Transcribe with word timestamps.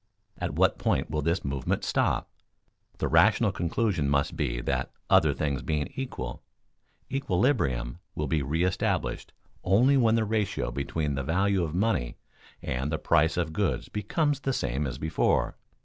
At 0.39 0.55
what 0.55 0.79
point 0.79 1.11
will 1.11 1.21
this 1.21 1.45
movement 1.45 1.83
stop? 1.83 2.27
The 2.97 3.07
rational 3.07 3.51
conclusion 3.51 4.09
must 4.09 4.35
be 4.35 4.59
that 4.59 4.89
"other 5.11 5.31
things 5.31 5.61
being 5.61 5.93
equal" 5.95 6.41
equilibrium 7.11 7.99
will 8.15 8.25
be 8.25 8.41
reëstablished 8.41 9.27
only 9.63 9.97
when 9.97 10.15
the 10.15 10.25
ratio 10.25 10.71
between 10.71 11.13
the 11.13 11.23
value 11.23 11.63
of 11.63 11.75
money 11.75 12.17
and 12.63 12.91
the 12.91 12.97
price 12.97 13.37
of 13.37 13.53
goods 13.53 13.89
becomes 13.89 14.39
the 14.39 14.53
same 14.53 14.87
as 14.87 14.97
before. 14.97 15.55